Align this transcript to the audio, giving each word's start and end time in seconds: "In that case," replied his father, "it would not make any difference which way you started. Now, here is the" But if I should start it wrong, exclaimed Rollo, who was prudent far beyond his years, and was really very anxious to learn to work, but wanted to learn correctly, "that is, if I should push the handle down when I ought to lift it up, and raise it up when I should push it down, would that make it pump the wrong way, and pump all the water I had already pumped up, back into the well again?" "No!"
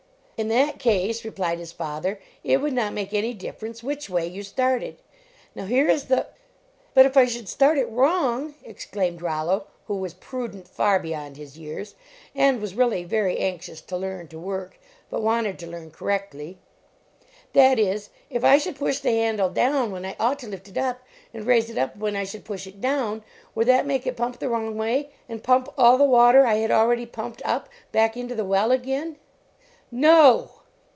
"In 0.37 0.47
that 0.47 0.79
case," 0.79 1.23
replied 1.23 1.59
his 1.59 1.71
father, 1.71 2.19
"it 2.43 2.57
would 2.63 2.73
not 2.73 2.93
make 2.93 3.13
any 3.13 3.31
difference 3.31 3.83
which 3.83 4.09
way 4.09 4.25
you 4.25 4.41
started. 4.41 4.97
Now, 5.53 5.65
here 5.65 5.87
is 5.87 6.05
the" 6.05 6.29
But 6.95 7.05
if 7.05 7.15
I 7.15 7.25
should 7.27 7.47
start 7.47 7.77
it 7.77 7.85
wrong, 7.91 8.55
exclaimed 8.63 9.21
Rollo, 9.21 9.67
who 9.85 9.97
was 9.97 10.15
prudent 10.15 10.67
far 10.67 10.97
beyond 10.97 11.37
his 11.37 11.59
years, 11.59 11.93
and 12.33 12.59
was 12.59 12.73
really 12.73 13.03
very 13.03 13.37
anxious 13.37 13.81
to 13.81 13.95
learn 13.95 14.29
to 14.29 14.39
work, 14.39 14.79
but 15.11 15.21
wanted 15.21 15.59
to 15.59 15.67
learn 15.67 15.91
correctly, 15.91 16.57
"that 17.53 17.77
is, 17.77 18.09
if 18.31 18.43
I 18.43 18.57
should 18.57 18.77
push 18.77 18.97
the 18.97 19.11
handle 19.11 19.49
down 19.51 19.91
when 19.91 20.07
I 20.07 20.15
ought 20.19 20.39
to 20.39 20.47
lift 20.47 20.67
it 20.67 20.75
up, 20.79 21.03
and 21.35 21.45
raise 21.45 21.69
it 21.69 21.77
up 21.77 21.95
when 21.97 22.15
I 22.15 22.23
should 22.23 22.45
push 22.45 22.65
it 22.65 22.81
down, 22.81 23.23
would 23.53 23.67
that 23.67 23.85
make 23.85 24.07
it 24.07 24.17
pump 24.17 24.39
the 24.39 24.49
wrong 24.49 24.75
way, 24.75 25.11
and 25.29 25.43
pump 25.43 25.69
all 25.77 25.99
the 25.99 26.03
water 26.03 26.47
I 26.47 26.55
had 26.55 26.71
already 26.71 27.05
pumped 27.05 27.43
up, 27.45 27.69
back 27.91 28.17
into 28.17 28.33
the 28.33 28.43
well 28.45 28.71
again?" 28.71 29.17
"No!" 29.93 30.51